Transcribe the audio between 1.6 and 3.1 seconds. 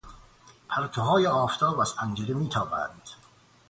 از پنجره میتابیدند.